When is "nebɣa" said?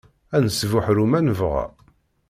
1.21-1.63